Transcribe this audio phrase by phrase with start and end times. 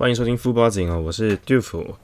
[0.00, 1.94] 欢迎收听副报警啊，我是 Duke。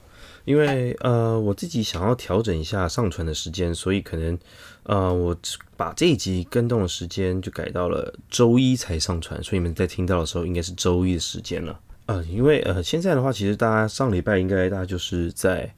[0.45, 4.37] 因为呃，我自己想要调整一下上传的时间，所以可能
[4.83, 5.35] 呃，我
[5.75, 11.79] 把这一集跟动的时间就改到了周一才上传，所以你们在听到的时候应该是周一的时间了。
[12.05, 15.73] 呃，因为呃，现在的话，其实大家上礼拜应该大家就是在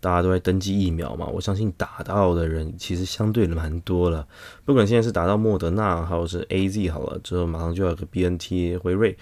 [0.00, 4.26] 大家都在登记疫苗嘛，我相信打到的人其实相对蛮多了。
[4.64, 9.16] 不管现在是打到莫德纳，还有是 A Z 好了之后，马上就要个 B N T 辉瑞。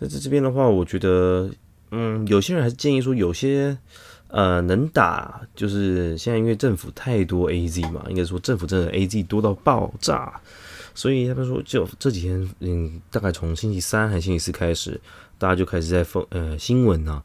[0.00, 1.48] 那在这边的话，我觉得
[1.92, 3.78] 嗯，有些人还是建议说有些。
[4.34, 10.40] 呃，能打就是现在，因为政府太多 A Z 嘛，应该说政府真的 A Z 多到爆炸，
[10.94, 14.98] 所以他们说就这几天，嗯，大概从星期三还是星期四开始，
[15.36, 17.22] 大家就开始在疯呃新闻啊，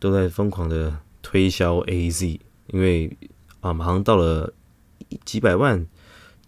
[0.00, 2.40] 都在疯狂的推销 A Z，
[2.72, 3.16] 因为
[3.60, 4.52] 啊马上到了
[5.24, 5.86] 几百万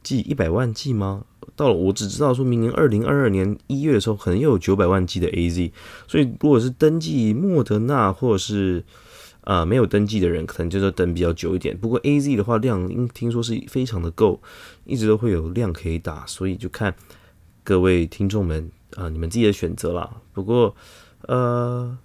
[0.02, 1.24] 剂，一百万剂吗？
[1.56, 5.72] 到了我只知道说明年二零二二年一月的时候，可能又有九百万剂的 A Z，
[6.06, 8.84] 所以如果是登记莫德纳或者是。
[9.42, 11.76] 啊，没有登记的人可能就是等比较久一点。
[11.76, 14.38] 不过 A Z 的话量，应听说是非常的够，
[14.84, 16.94] 一直都会有量可以打，所以就看
[17.64, 20.18] 各位听众们啊，你们自己的选择啦。
[20.34, 20.76] 不过
[21.22, 21.96] 呃，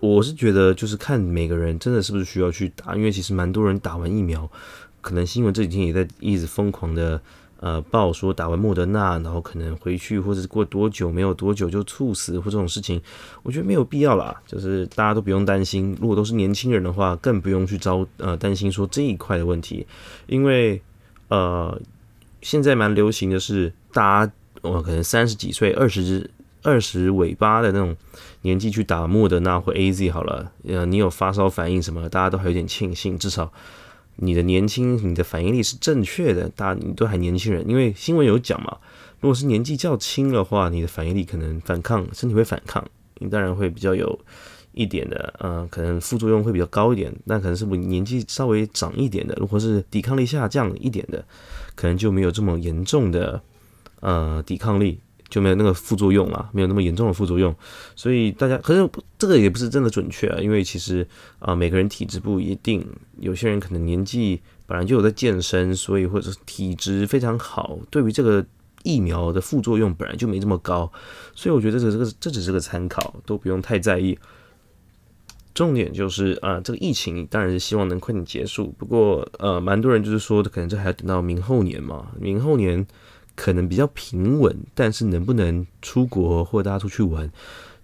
[0.00, 4.50] 我是觉得就是看每个人真的是不是需要去打，因为其实蛮多人打完疫苗，
[5.00, 7.22] 可能新闻这几天也在一直疯狂的。
[7.62, 13.00] 呃，报说打完莫德纳，然后可能回去，或者过多久没有多久就猝死或这种事情，
[13.44, 14.34] 我觉得没有必要啦。
[14.44, 19.86] 就是大家都不用担心，如果都是年轻人的话，更不用去招呃担心说这一块的问题，
[20.26, 20.82] 因为
[21.28, 21.80] 呃
[22.40, 26.28] 现在蛮流行的是，大家呃可能三十几岁、二十
[26.64, 27.94] 二十尾巴的那种
[28.40, 33.52] 年纪去打莫德纳或 A Z 好了，呃你有发烧反应什么，大家都还有点庆幸，至少。
[34.16, 38.78] 你的年轻，你的反应力是正确的，大家你都还年轻人，因为新闻有讲嘛，
[39.20, 42.84] 如果是年纪较轻的话，你的反应力可能反抗，身体会反抗，
[43.18, 44.18] 你当然会比较有
[44.72, 47.12] 一点的，呃，可能副作用会比较高一点。
[47.24, 51.24] 那可能是不年纪稍微长一点的，如果是抵抗力下降一点的，
[51.74, 53.42] 可能就没有这么严重的，
[54.00, 55.00] 呃，抵抗力。
[55.32, 57.56] 就没有那个副作用啊，没有那么严重的副作用，
[57.96, 58.86] 所以大家可是
[59.18, 62.86] 这个也不是真的准确啊，因为其实啊每个人体质不一定，
[63.18, 68.44] 有些人可能年纪本来就有在健身，所以或者体质非常好，对于这个
[68.82, 70.92] 疫苗的副作用本来就没这么高，
[71.34, 74.18] 所以我觉得这这个这只是个参考，都不用太在意。
[75.54, 82.86] 重点就是啊这个疫情当然是希望能快点结束，不过呃蛮多人就是说可能这还要等到明后年嘛，明后年。
[83.34, 87.30] 可能比较平稳，但是能不能出国或者大家出去玩，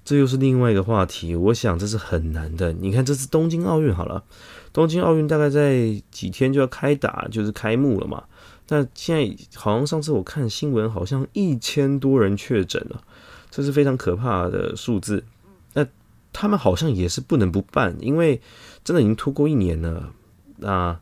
[0.05, 1.35] 这又是另外一个话题。
[1.35, 2.73] 我想这是很难的。
[2.73, 4.25] 你看这次东京奥运好了，
[4.73, 8.25] 东京奥运大概在几天就要开打，就是开幕了嘛。
[8.67, 13.03] 但现在好像上次我看新闻，好像一千多人确诊了，
[13.51, 15.25] 这是非常可怕的数字。
[15.73, 15.87] 那
[16.33, 18.41] 他们好像也是不能不办，因为
[18.85, 20.13] 真的已经拖过一年了。
[20.59, 21.01] 那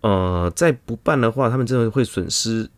[0.00, 2.68] 呃，再不办的话，他们真的会损失。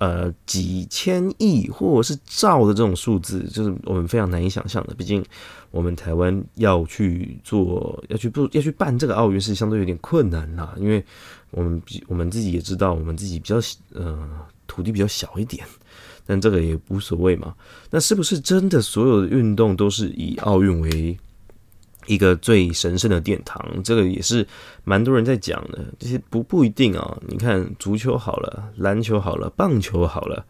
[0.00, 4.94] 呃，几千亿或是兆的这种数字，就是我们非常难以想象的。
[4.94, 5.22] 毕竟，
[5.70, 10.74] 我们台湾要去做，要去不要去办这个奥运，是相对有点困难啦。
[10.78, 11.04] 因为
[11.50, 13.56] 我们比我们自己也知道，我们自己比较
[13.92, 14.26] 呃
[14.66, 15.66] 土地比较小一点，
[16.24, 17.54] 但这个也无所谓嘛。
[17.90, 21.18] 那是不是真的所有的运动都是以奥运为？
[22.10, 24.44] 一个最神圣的殿堂，这个也是
[24.82, 25.78] 蛮多人在讲的。
[25.96, 27.16] 这些不不一定啊。
[27.28, 30.44] 你看足球好了，篮球好了，棒球好了，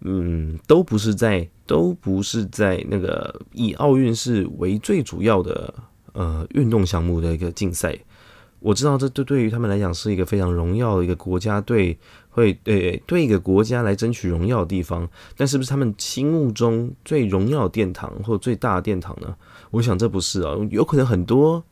[0.00, 5.74] 嗯，都不是在都不是在那个以奥运是为最主要的
[6.14, 7.94] 呃运动项目的一个竞赛。
[8.66, 11.96] 我知道这对对于他们来讲是一个非常荣耀的一个国家队，
[12.30, 15.08] 会对对一个国家来争取荣耀的地方。
[15.36, 19.36] 但是不是他们心目中最荣耀殿堂或最大的殿堂呢？
[19.70, 21.62] 我想这不是啊，有可能很多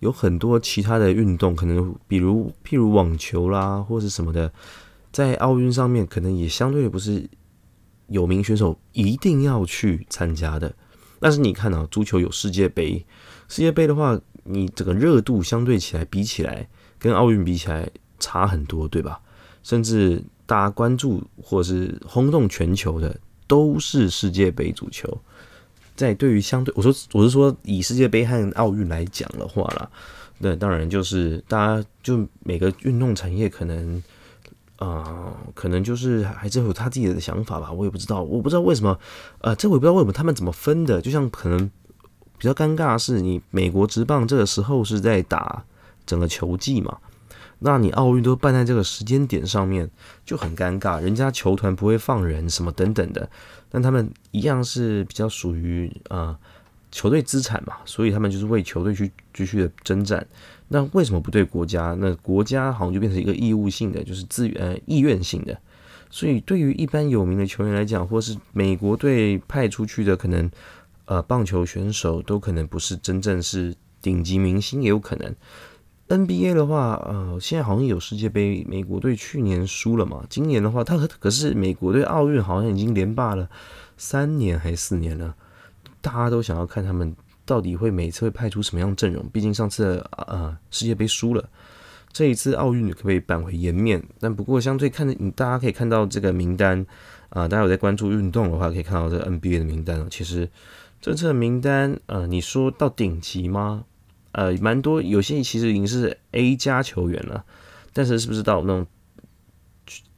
[0.00, 4.52] 有很多其他的运动，可能比如譬如网球啦，或者什么的，
[5.12, 7.24] 在奥运上面可能也相对不是
[8.08, 10.74] 有名选手一定要去参加的。
[11.20, 13.06] 但是你看啊，足球有世界杯，
[13.46, 16.68] 世界杯的话，你整个热度相对起来比起来，
[16.98, 19.20] 跟奥运比起来差很多，对吧？
[19.62, 23.16] 甚至大家关注或是轰动全球的，
[23.46, 25.16] 都是世界杯足球。
[25.94, 29.88] 在对于相对，我说我是说以世界杯和奥运来讲的话啦，
[30.38, 34.02] 那当然就是大家就每个运动产业可能
[34.76, 38.98] 啊，可能就是还是有他自己的想法吧，我也不知道，我不知道为什么，
[39.42, 41.70] 呃，这我也不知道为什么他们怎么分的，就像可能
[42.38, 45.64] 比较尴尬的是，你美国职棒这个时候是在打
[46.04, 46.98] 整个球季嘛。
[47.64, 49.88] 那你奥运都办在这个时间点上面
[50.24, 53.30] 就很尴尬，人家球团不会放人什么等等的，
[53.70, 56.36] 但他们一样是比较属于啊
[56.90, 60.26] 球队资产嘛，所以他们就是为球队去继续的征战。
[60.66, 61.94] 那为什么不对国家？
[62.00, 65.56] 那国家好像就变成一个义务性的，就是自呃意愿性的。
[66.10, 70.50] 所以对于一般有名的球员来讲，或是美国队派出去的可能
[71.12, 75.34] 呃棒球选手，都可能不是真正是顶级明星，也有可能。
[76.08, 80.24] NBA 的话，呃，现在好像有世界杯，美国队去年输了嘛。
[80.30, 83.48] 今年的话，他可是美国队奥运好像已经连霸了
[83.98, 85.34] 三年还是四年了，
[86.00, 87.14] 大家都想要看他们
[87.44, 89.22] 到底会每次会派出什么样阵容。
[89.32, 91.48] 毕竟上次呃世界杯输了，
[92.10, 94.02] 这一次奥运可不可以扳回颜面？
[94.18, 96.84] 但不过相对看，你大家可以看到这个名单
[97.30, 100.50] 啊，大家有在关注运动的话，可以看到这 NBA 的名单其实
[101.02, 103.84] 政策名单，呃，你说到顶级吗？
[104.30, 107.44] 呃，蛮多，有些其实已经是 A 加球员了，
[107.92, 108.86] 但是是不是到那种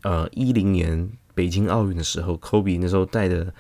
[0.03, 3.53] 呃一零年北京奥运的时候，Kobe 那时候带的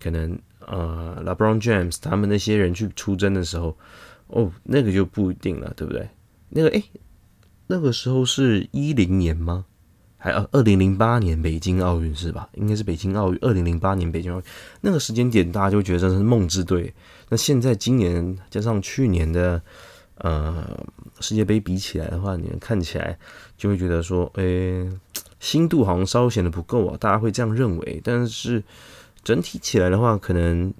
[0.00, 3.78] 可能呃 LeBron James 他们那些人去出征的时候，
[4.26, 6.08] 哦，那个就不一定了，对不对？
[6.48, 6.82] 那个诶，
[7.68, 9.66] 那个时候是一零年吗？
[10.22, 12.48] 还呃二零零八年北京奥运是吧？
[12.54, 14.44] 应该是北京奥运，二零零八年北京奥运
[14.80, 16.94] 那个时间点，大家就觉得这是梦之队。
[17.28, 19.60] 那现在今年加上去年的。
[20.18, 20.64] 呃，
[21.18, 23.18] 世界杯比起来的话，你们看起来
[23.56, 24.88] 就会觉得说，诶，
[25.40, 28.00] 新度好像稍微显得不够啊，大家会这样认为。
[28.04, 28.62] 但是
[29.24, 30.72] 整体起来的话，可能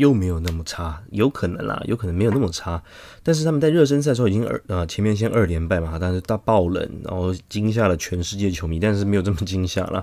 [0.00, 2.82] 又没有那么差，有可能啦，有可能没有那么差。
[3.22, 10.02] 但是他们在热身赛的时候已经二呃前面先二连败嘛，但是大爆冷，然后惊吓了全世界球迷，但是没有这么惊吓了，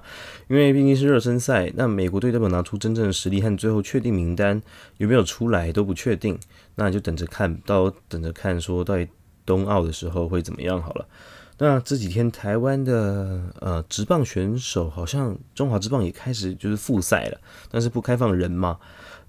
[0.49, 1.73] 因为毕竟是热身赛。
[1.75, 4.61] 那美国队代表拿出真正的实力和最后确定名单
[4.97, 6.37] 有没有出来都不确定。
[6.75, 8.93] 那就等着看到，等着看，说到
[9.47, 11.07] 冬奥的时候会怎么样好了。
[11.57, 17.41] 那这几天台湾的呃职棒选手，好像中华职棒也开始就是复赛了，
[17.71, 18.77] 但是不开放人嘛。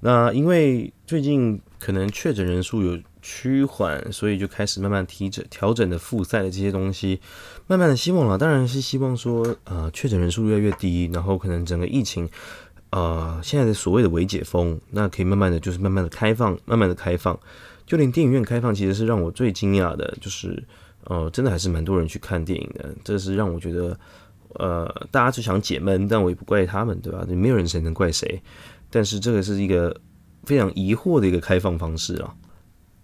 [0.01, 7.21] 那因为最近可能确诊人数有趋缓，所以就开始慢慢提整调整的复赛的这些东西，
[7.67, 12.29] 慢慢的希望了，当然是希望说呃确诊人数越来越低，然后可能整个疫情。
[12.91, 17.39] 呃，现在的所谓的微解封，那可以慢慢的就是慢慢的开放，慢慢的开放，
[17.85, 20.65] 就连电影院开放，其实是让我最惊讶的，就是
[21.05, 23.99] 呃，真的还是蛮多人去看电影的，这是让我觉得，
[24.55, 27.27] 呃，大家就想解闷，但我也不怪他们，对吧？
[27.29, 28.41] 没有人谁能怪谁，
[28.91, 30.01] 但是这个是一个
[30.45, 32.35] 非常疑惑的一个开放方式啊。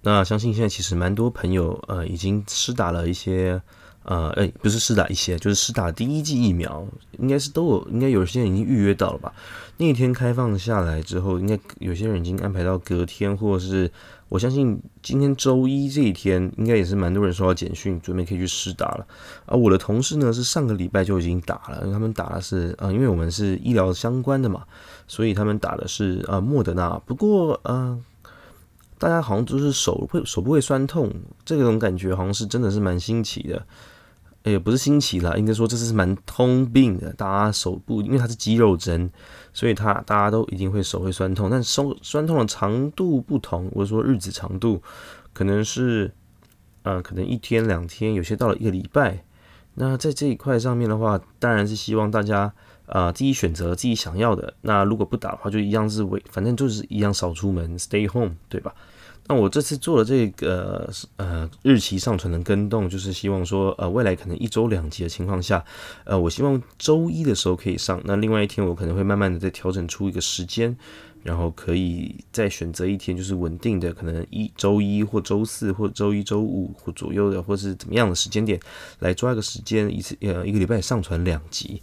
[0.03, 3.61] 那相信现在其实蛮多朋友呃已经施打了一些。
[4.07, 6.87] 呃，哎，不是施打一些，就是施打第一剂疫苗，
[7.19, 9.33] 应该是都有，应该有些人已经预约到了吧？
[9.79, 13.91] 那一天开放下来之后，应该有些人已经安排到隔天，或者是
[14.35, 19.07] 我相信今天周一这一天，应该也是蛮多人收到简讯，准备可以去试打了。
[19.47, 24.65] 而我的同事呢，是上个礼拜就已经打了，因为他们打的是，呃，因为我们是医疗相关的嘛，
[25.07, 27.01] 所以他们打的是呃莫德纳。
[27.07, 27.97] 不过，呃，
[28.99, 31.13] 大家好像都是手会手不会酸痛，
[31.45, 33.65] 这种感觉好像是真的是蛮新奇的。
[34.51, 37.13] 也不是新奇了，应该说这是蛮通病的。
[37.15, 39.11] 大家手部，因为它是肌肉针，
[39.53, 41.49] 所以它大家都一定会手会酸痛。
[41.51, 44.83] 但手酸痛的长度不同，或者说日子长度，
[45.33, 46.13] 可能是
[46.83, 49.25] 呃，可能一天两天，有些到了一个礼拜。
[49.77, 52.53] 那在这一块上面的话，当然是希望大家
[52.87, 54.55] 啊自己选择自己想要的。
[54.61, 58.75] 那如果不打的话，就一样是为，反正就是一样少出门，stay home，对吧？
[59.27, 65.65] 那我这次做的这个呃日期上传的跟动，就是希望说呃未来可能一周两集的情况下，
[66.05, 70.77] 呃我希望周一的时候可以上，那另外一天我可能会慢慢的再调整出一个时间，
[71.23, 78.61] 然后可以再选择一天就是稳定的，可能一周一或周四或周一周五或左右的，或是怎么样的时间点
[78.99, 81.81] 来抓一个时间，一次呃一个礼拜上传两集。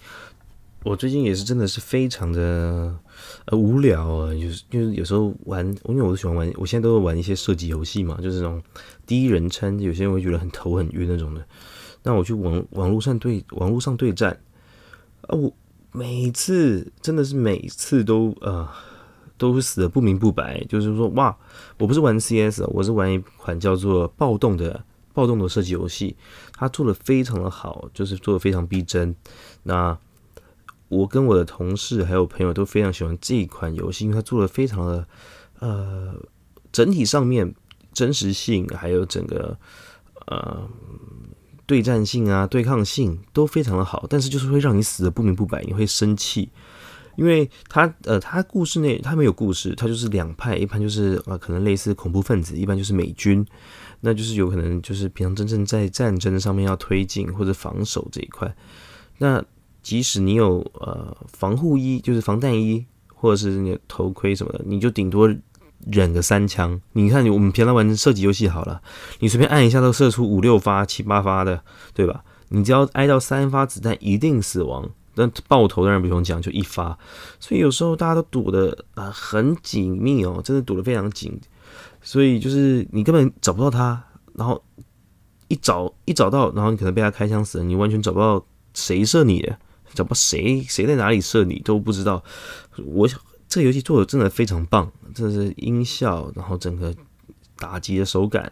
[0.84, 2.98] 我最近也是真的是非常的
[3.46, 8.62] 呃无聊啊，就是就是有时候玩，因为我都喜欢玩，我现在都会玩一些射击游戏嘛，就是那种
[9.06, 11.46] 第一人称，有些人会觉得很头很晕那种的。
[12.02, 14.36] 那我去网网络上对网络上对战
[15.28, 15.54] 啊，我
[15.92, 18.68] 每次真的是每次都呃
[19.38, 21.38] 都死的不明不白，就是说哇，
[21.78, 24.84] 我不是玩 CS，我是玩一款叫做暴动的
[25.14, 26.16] 暴动的射击游戏，
[26.54, 29.16] 它做的非常的好，就是做的非常逼真。
[29.62, 29.96] 那
[30.92, 35.08] 我跟我的同事还有朋友都非常喜欢这一款游戏，因为它做的非常的，
[35.60, 36.14] 呃，
[36.70, 37.56] 整体上面
[37.94, 39.58] 真实性还有整个
[40.28, 40.70] 呃
[41.66, 46.50] 对战性啊、对抗性都非常的好，但是就是会让你死的不明不白，你会生气，
[47.16, 53.46] 因为它呃，它故事内它没有故事，它就是两派，一般就是呃可能类似恐怖分子，一般就是美军，
[54.02, 58.54] 那就是有可能就是平常真正在战争上面要推进或者防守这一块，
[59.20, 59.42] 那。
[59.82, 65.34] 即使你有呃防护衣，就是防弹衣，或者是你头盔什么的，你就顶多
[65.88, 66.80] 忍个三枪。
[66.94, 68.82] 你看，我们平常玩射击游戏好了，
[69.20, 72.24] 你随便按一下都射出五六发、七八发的，对吧？
[72.50, 74.90] 你只要挨到三发子弹，一定死亡。
[75.14, 76.98] 但爆头当然不用讲，就一发。
[77.40, 81.38] 所以有时候大家都堵的啊很紧密哦，真的堵得非常紧。
[82.02, 84.02] 所以就是你根本找不到他，
[84.34, 84.64] 然后
[85.50, 89.60] 一找一找到，然后你可能被他开枪死了，你完全找不到谁射你的，
[89.94, 92.24] 找不到谁谁在哪里射你都不知道。
[92.86, 96.94] 我想这个游戏做的真的非常棒，真的是音效，然后整个
[97.58, 98.52] 打击的手感，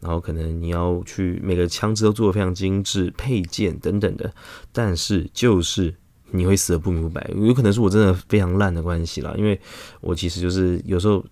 [0.00, 4.32] 然后可能你要去每个枪支都做的非常精致，配件等等的，
[4.72, 5.94] 但是就是
[6.30, 9.60] 你会死的不明不白，有可能是我真的非常烂的关系啦，因为
[10.00, 11.24] 我其实就是有时候。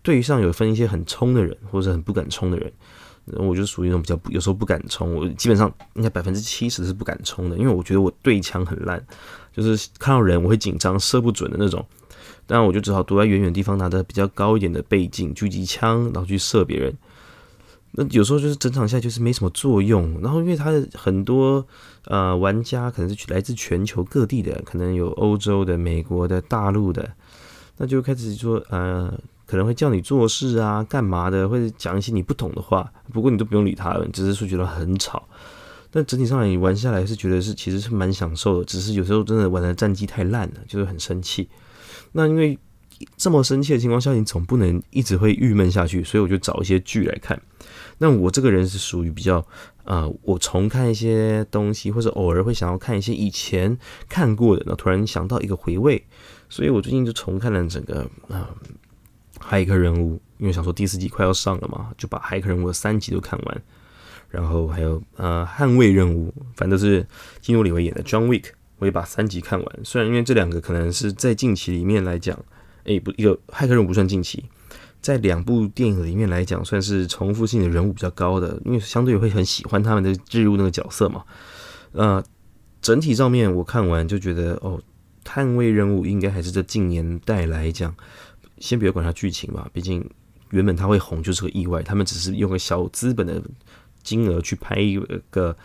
[0.00, 2.72] 对上有分一些很冲的人，或者很不敢冲的人，
[3.36, 5.14] 我就属于那种比较有时候不敢冲。
[5.14, 9.04] 我基本上应该百分之七十是不敢冲的，因为我觉得我对枪很烂，
[9.52, 11.84] 就是看到人我会紧张，射不准的那种。
[12.46, 16.96] 当然我就只好躲在远远地方，拿着比较高一点的倍镜狙击枪，然后去射别人。
[17.92, 20.20] 那有时候就是整场下就是没什么作用。
[20.22, 21.66] 然后因为他的很多
[22.04, 27.12] 呃玩家可能是来自全球各地的，可能有欧洲的、美国的、大陆的，
[27.76, 29.12] 那就开始说呃。
[29.48, 32.92] 可能会叫你做事啊，干嘛的，或者讲一些你不懂的话。
[33.14, 35.26] 不过你都不用理他，只是说觉得很吵。
[35.90, 41.48] 但整体上来你玩下来是觉得是其实是蛮享受的，只是有时候真的玩的战绩太烂了，就是很生气。
[42.12, 42.58] 那因为
[43.16, 47.40] 这么生气的情况下，你总不能一直会郁闷下去，所以我就找一些剧来看。
[47.96, 49.42] 那我这个人是属于比较
[49.84, 53.78] 啊，我重看一些东西，或者偶尔会想要看一些以前
[54.10, 56.04] 看过的，那突然想到一个回味，
[56.50, 58.50] 所以我最近就重看了整个啊。
[59.38, 63.62] 骇客任务，因为想说第四季快要上了嘛，就把骇客任务的三集都看完。
[64.30, 67.06] 然后还有呃捍卫任务，反正是
[67.40, 68.44] 基努里维演的 John Wick，
[68.76, 69.80] 我也把三集看完。
[69.82, 72.38] 虽然因为这两个可能是在近期里面来讲，
[72.84, 74.44] 诶，不，一个骇客任务不算近期，
[75.00, 81.24] 在两部电影里面来讲，算是重复性的人物比较高的，因为相对会很喜欢他们的置入那个角色嘛。
[81.92, 82.22] 呃，
[82.82, 84.78] 整体上面我看完就觉得，哦，
[85.24, 87.94] 捍卫任务应该还是这近年代来讲。
[88.60, 90.08] 先别管它剧情吧，毕竟
[90.50, 93.42] 原本它会红就是个意外，他们只是用个小资本的
[94.02, 94.98] 金额去拍一
[95.30, 95.56] 个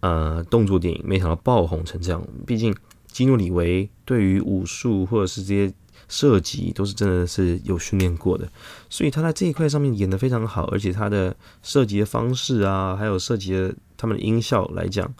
[0.00, 2.22] 呃动作电影，没想到爆红成这样。
[2.46, 2.74] 毕竟
[3.08, 5.74] 基努里维对于武术或者是这些
[6.08, 8.50] 射击都是真的是有训练过的，
[8.88, 15.12] 所以他在这一块上面演的非常好，而且他的射击的方式啊，还有射击的他们的音效来讲，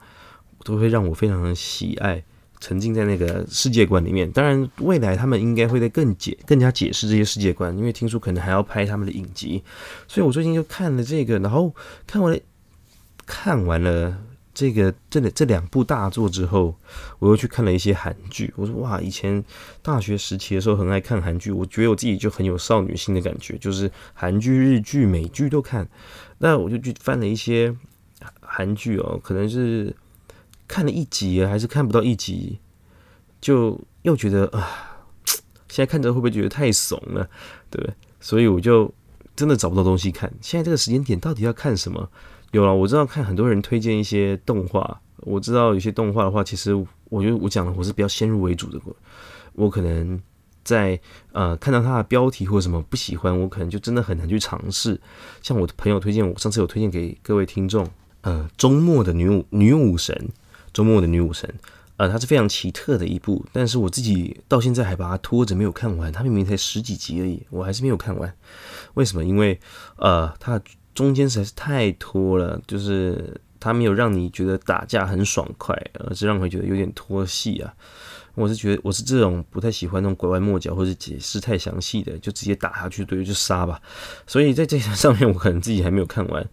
[0.64, 2.24] 都会让我非常的喜爱。
[2.60, 9.64] 沉浸在那个世界观里面，当然未来他们应该会在更解、更加解释这些世界观，因为听说可能还要拍他们的影集，
[10.06, 11.74] 所以我最近就看了这个，然后
[12.06, 12.38] 看完了
[13.24, 14.14] 看完了
[14.52, 16.76] 这个这这两部大作之后，
[17.18, 18.52] 我又去看了一些韩剧。
[18.56, 19.42] 我说哇，以前
[19.80, 25.88] 大学时期的时候很爱看韩剧，我觉得我自己就很有少女心的感觉，就是韩剧、日剧、美剧都看。
[26.36, 27.74] 那我就去翻了一些
[28.42, 29.96] 韩剧哦，可能是。
[30.70, 32.60] 看了一集还是看不到一集，
[33.40, 35.02] 就又觉得啊，
[35.68, 37.28] 现在看着会不会觉得太怂了，
[37.68, 37.92] 对不对？
[38.20, 38.94] 所以我就
[39.34, 40.32] 真的找不到东西看。
[40.40, 42.08] 现在这个时间点到底要看什么？
[42.52, 46.72] 有了，我知道看很多人推荐一些动画，我知道有些动画的话，其实
[47.08, 48.80] 我觉得我讲的我是比较先入为主的，
[49.54, 50.22] 我可能
[50.62, 51.00] 在
[51.32, 55.00] 呃看到它的标题或什么不喜欢，我可能就真的很难去尝试。
[55.42, 57.84] 像我的朋友推荐，我上次有推荐给各位听众，
[58.20, 60.30] 呃，周末的女武女武神。
[60.72, 61.52] 周末的女武神，
[61.96, 66.10] 呃，它是非常奇特的一部，但是我自己到现在还把它拖着没有看完。
[66.10, 68.34] 它明明才十几集而已，我还是没有看完。
[68.94, 69.24] 为什么？
[69.24, 69.58] 因为
[69.96, 70.60] 呃，它
[70.94, 77.74] 中间实在是太拖了，就是它没有让你觉得打架很爽快，而是让我觉得有点拖戏啊。
[78.36, 83.82] 我是觉得我是这种不太喜欢那种拐弯抹角或者解释太详细的，就直接打下去，对，就杀吧。
[84.26, 86.48] 所以在这上面，我可能自己还没有看完。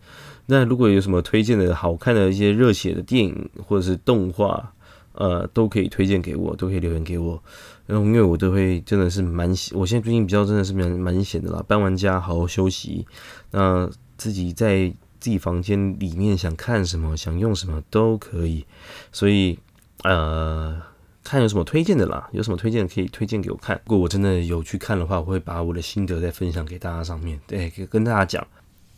[0.48, 4.74] 那如果有什么推荐的好看的一些热血的电影或者是动画，
[5.14, 7.42] 呃，都可以推荐给我，都可以留言给我。
[7.86, 13.06] 然后因为我都会真的是蛮，我现在最近比较真的是蛮蛮闲的啦，搬完家好好休息，
[13.52, 14.88] 那自己在
[15.20, 18.66] 自己房间里面想看什么想用什么都可以，
[19.12, 19.58] 所以
[20.04, 20.82] 呃，
[21.24, 23.76] 看有什么推荐的啦，有什么推荐可以推荐给我看。
[23.86, 28.48] 如果我真的有去看的话，我会把我的心得再分享给大家上面，对，跟大家讲。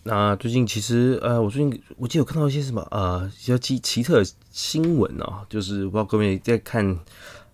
[0.04, 6.98] 那最近其实呃，我最近我记得有看到一些什么呃比较奇奇特的新闻哦，就是不知道各位在看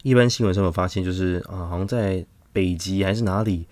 [0.04, 2.24] 一般新闻上有发现，就是啊，好像在
[2.54, 3.66] 北极还是哪里，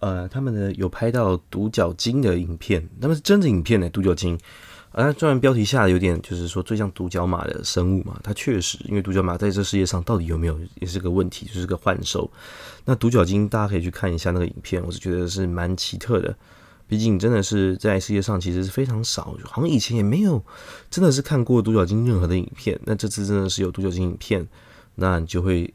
[0.00, 4.38] 呃，他们呢有拍到独角鲸的影片，他们是真的影片呢，独角鲸
[4.92, 12.30] 啊，虽然标题下的有点就是说最像独角马的生物嘛，它确实，因为独角马在这世界上到底有没有也是个问题，就是个幻兽。
[12.84, 16.36] 那独角鲸大家可以去看一下那个影片，我是觉得是蛮奇特的。
[16.88, 20.42] 毕竟真的是在世界上其实是非常少，好像以前也没有
[20.90, 22.80] 真的是看过独角鲸任何的影片。
[22.84, 24.48] 那这次真的是有独角鲸影片，
[24.94, 25.74] 那你就会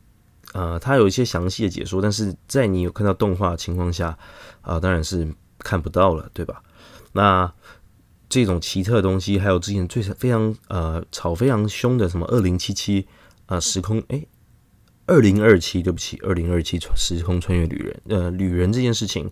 [0.53, 4.17] 呃，它有一些详细的解说，但是在你有看到动画情况下
[4.62, 6.63] 啊，当然是看不到了，对吧？
[7.12, 7.53] 那
[8.27, 13.08] 这种奇特的东西，还有之前最非常呃吵非常凶的什么二零七七
[13.46, 14.25] 啊时空哎
[15.05, 19.29] 二零二七，对不起，二零二七时空穿越旅人呃旅人这件事情。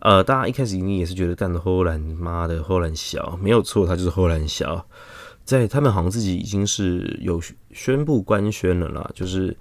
[0.00, 4.86] 呃，大家一开始一定也是觉得干的后兰妈的后兰小没有错，他就是后兰小，
[5.44, 7.38] 在他们好像自己已经是有
[7.72, 9.54] 宣布官宣了啦，就是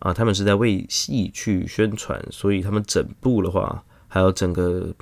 [0.00, 4.92] 啊，他们是在为戏去宣传，所以他们整部的话，还有整个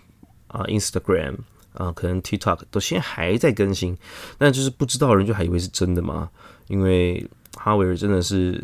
[0.48, 1.36] 啊 Instagram
[1.72, 3.96] 啊，可能 TikTok 都现在还在更新，
[4.36, 6.28] 但就是不知道人就还以为是真的嘛，
[6.68, 8.62] 因为哈维尔真的是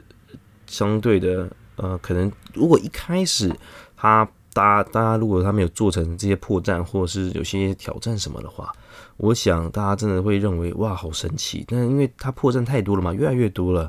[0.67, 3.51] 相对的呃，可能如果一开始
[3.97, 4.29] 他。
[4.59, 8.73] 大家，大家如果他没有做成这些破绽，或者是有些挑战什么的话，
[9.17, 11.65] 我想大家真的会认为哇，好神奇。
[11.69, 13.89] 但因为他破绽太多了嘛，越来越多了，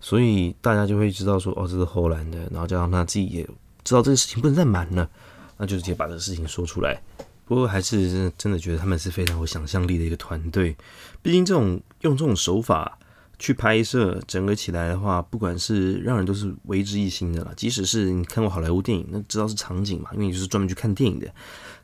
[0.00, 2.38] 所以大家就会知道说，哦，这是后来的。
[2.50, 3.42] 然后加上他自己也
[3.84, 5.08] 知道这个事情不能再瞒了，
[5.56, 7.00] 那就直接把这个事情说出来。
[7.46, 10.76] 不过还是真的觉得他们是非常有想象力的一个团队。
[11.22, 12.98] 毕竟这种用这种手法。
[13.42, 17.52] 去拍摄整个起来的话，不管是让人都是为之一新的啦。
[17.56, 21.26] 即使是你看过好莱坞电影，那知道是场景嘛，因为你就是专门去看电影的。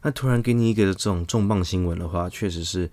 [0.03, 2.89] 那突然给你一个这种重磅新闻的话，确实是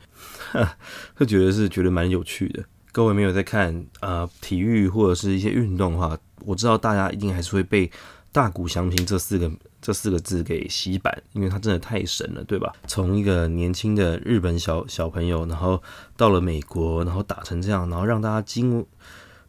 [1.13, 2.65] 会觉得是觉得蛮有趣的。
[2.91, 7.91] 各位没有在看啊体育或者是一些运动的话，我知道大家一定还是会被
[8.31, 9.51] 大谷翔平这四个。
[9.85, 12.73] 这四个字给洗版，因为他真的太神了，对吧？
[12.87, 15.79] 从一个年轻的日本小小朋友，然后
[16.17, 18.83] 到了美国，然后打成这样，然后让大家惊，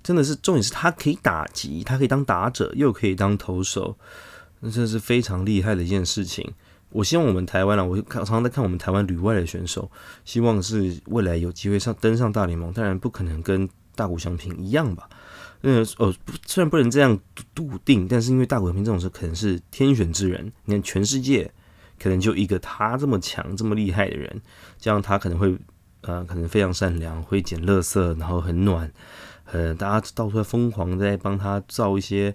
[0.03, 3.97] 真的是重点是他可以打击，他可以当打者，又可以当投手，
[4.61, 6.53] 那真的是非常厉害的一件事情。
[6.91, 9.91] 我希望我们台湾啊，我常常在看我们台湾旅外的选手，
[10.27, 15.09] 希望是未来有机会上登上大联盟，当然不可能跟大谷翔平一样吧。
[15.67, 16.15] 呃哦，
[16.47, 17.19] 虽然不能这样
[17.53, 21.51] 笃定，但是因为大谷翔平这种事可能是天选之人，你看全世界
[21.99, 24.41] 可能就一个他这么强、这么厉害的人，
[24.79, 25.59] 这样他可能会
[26.03, 28.89] 呃，可能非常善良，会捡垃圾，然后很暖，
[29.47, 32.33] 呃，大家到处在疯狂在帮他造一些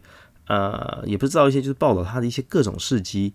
[0.48, 3.34] 呃，也不是造一些，就是报道他的一些各种事迹。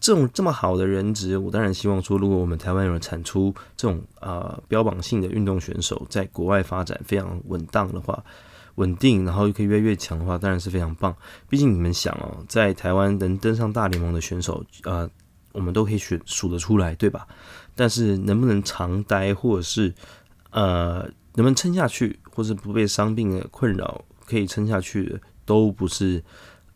[0.00, 8.24] 这种这么好的人质，我当然希望说，如果我们台湾有人产出这种呃标榜性的运动选手，在国外发展非常稳当的话。
[8.76, 11.14] 稳定，然后又可以越来越强的话，当然是非常棒。
[11.48, 15.08] 毕竟你们想哦，在台湾能登上大联盟的选手，呃，
[15.52, 17.26] 我们都可以选数得出来，对吧？
[17.74, 19.94] 但是能不能长待，或者是
[20.50, 21.02] 呃，
[21.34, 26.22] 能不能撑下去，或是不被伤病的困扰，可以撑下去的，都不是，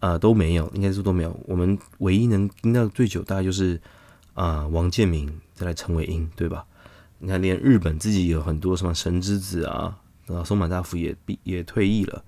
[0.00, 1.38] 呃，都没有，应该是都没有。
[1.46, 3.80] 我们唯一能听到最久，大概就是
[4.34, 6.64] 啊，王建民再来陈伟英，对吧？
[7.18, 9.98] 你看，连日本自己有很多什么神之子啊。
[10.29, 12.25] 那松坂大辅也毕也退役了。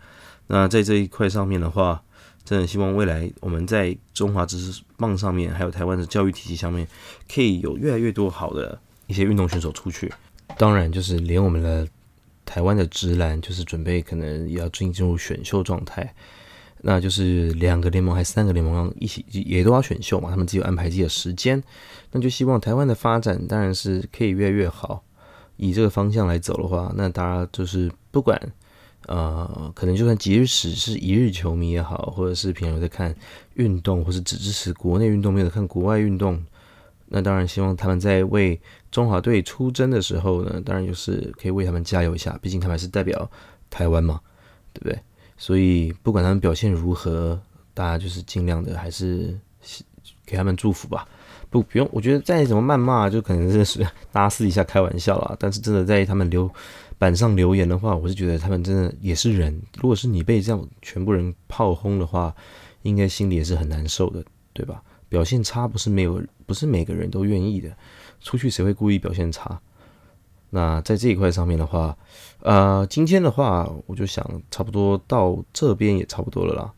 [0.47, 2.03] 那在这一块上面的话，
[2.45, 6.87] 真的希望未来我们在中华知识棒上面，还有台湾的教育体系上面，
[7.33, 10.13] 可以有越来越多好的一些运动选手出去。
[10.59, 11.87] 当然，就是连我们的
[12.45, 16.13] 台湾的直男，就是准备可能也要进进入选秀状态。
[16.83, 21.63] 那就是两个联盟还是三个联盟一起也都要选秀嘛，他们自己安排自己的时间。
[22.11, 25.05] 那就希望台湾的发展当然是可以越来越好。
[25.63, 28.41] 以这个方向来走的话，那大家就是不管，
[29.07, 33.15] 呃，可能就算即使是一日球迷也好，或者是平常在看
[33.57, 36.43] 运动，或是只支持国内运动，没有看国外运动，
[37.09, 38.59] 那当然希望他们在为
[38.91, 43.31] 中华队出征的时候呢，当然就是可以为他们加油一下，毕竟他们还是代表
[43.69, 44.19] 台湾嘛，
[44.73, 44.99] 对不对？
[45.37, 47.39] 所以不管他们表现如何，
[47.75, 49.39] 大家就是尽量的还是
[50.25, 51.07] 给他们祝福吧。
[51.51, 51.89] 不，不用。
[51.93, 53.79] 我觉得再怎么谩骂，就可能是
[54.13, 55.37] 大家私底下开玩笑啦。
[55.39, 56.49] 但是真的在他们留
[56.97, 59.61] 板上留言的话，我是觉得他们真的也是人。
[59.81, 62.35] 如果是你被这样全部人炮轰的话，
[62.83, 64.83] 应该心里也是很难受的，对吧？
[65.09, 67.69] 表现差不是没有，不是每个人都愿意的。
[68.21, 69.61] 出去谁会故意表现差？
[70.51, 71.97] 那在这一块上面的话，
[72.41, 76.73] 呃，今天的话，我就想差不多到这边也差不多了啦。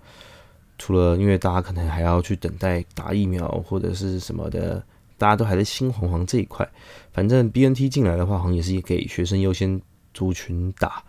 [0.84, 4.84] 除了因为大家可能还要去等待打疫苗或者是什么的，
[5.16, 6.68] 大家都还在心惶惶这一块。
[7.12, 9.80] 反正 BNT 进来的话，好像也是给学生优先
[10.12, 11.00] 族群打，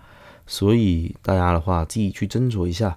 [0.46, 2.96] 所以大家的话自己去斟酌一下。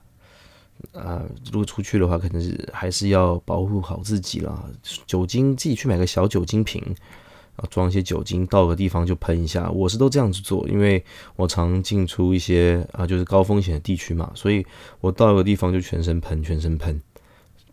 [0.92, 4.62] 啊，如果出去的话，可能是还是要保护好自己啦。
[5.06, 6.94] 酒精自己去买个小酒精瓶，
[7.56, 9.70] 啊，装一些酒精，到个地方就喷一下。
[9.70, 11.02] 我是都这样子做，因为
[11.36, 14.64] 我常进出一些啊，就是高风险的地区嘛，所以
[15.00, 17.00] 我到个地方就全身喷，全身喷。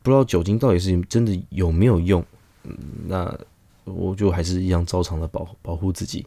[0.02, 2.24] 不知道酒精到底是真的有没有用，
[2.63, 3.38] 嗯，那
[3.86, 6.26] 我就还是一样照常的保保护自己。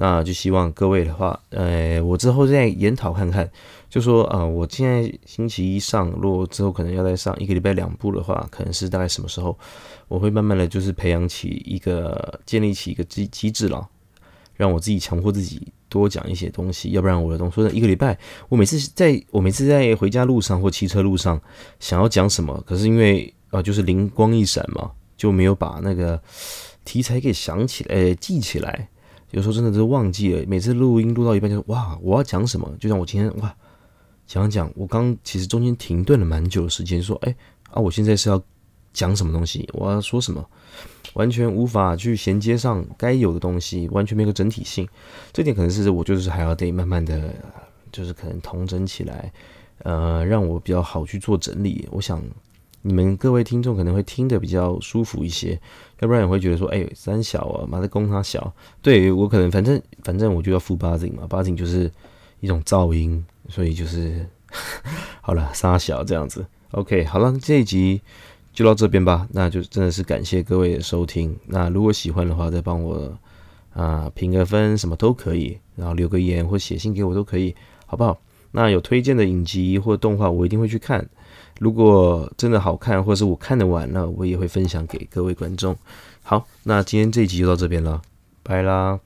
[0.00, 3.50] 那就希望各位的话，呃，我之后再研讨看看，
[3.90, 9.58] 就说啊，我现在星期一上，如果之后可能要再上一个礼拜两部的话，可能是大概什么时候？
[10.06, 13.88] 我会慢慢的就是培养起一个建立起一个机机制了，
[14.54, 18.16] 让我自己强迫自己多讲一些东西，要不然我的东西一个礼拜，
[18.48, 21.40] 我每次在我每次在回家路上或骑车路上
[21.80, 26.22] 想要讲什么，可是因为啊就是灵光一闪嘛，就没有把那个
[26.84, 28.88] 题材给想起来，记起来。
[29.30, 32.70] 有时候真的是忘记了，每次录音录到一半就是哇，我要讲什么？
[32.80, 33.54] 就像我今天哇
[34.26, 37.36] 讲讲，我刚其实中间停顿了蛮久的时间，说哎
[37.70, 38.42] 啊，我现在是要
[38.92, 39.68] 讲什么东西？
[39.72, 40.44] 我要说什么？
[41.14, 44.88] 完全无法去衔接上该有的东西，完全没有个整体性。
[45.32, 47.34] 这点可能是我就是还要得慢慢的
[47.92, 49.32] 就是可能统整起来，
[49.82, 51.86] 呃，让我比较好去做整理。
[51.90, 52.22] 我想。
[52.88, 55.60] 你们各位听众可能会听得比较舒服一些，
[56.00, 61.92] 要不然也会觉得说，哎，三小啊，马在攻他小，对我可能反正反正我就要负八景嘛，八景就是
[62.40, 64.26] 一种噪音，所以就是
[65.20, 68.00] 好了，三小这样子，OK，好了，这一集
[68.54, 73.12] 就到这边吧，那就真的是感谢各位的收听，那如果喜欢的话，再帮我
[73.74, 78.18] 啊评个分，什么都可以，然后留个言或写信给我都可以，好不好？
[78.52, 81.06] 那有推荐的影集或动画，我一定会去看。
[81.58, 85.76] 如果真的好看，或者是我看得完了，我也会分享给各位观众。
[86.22, 88.00] 好，那今天这一集就到这边了，
[88.42, 89.00] 拜啦。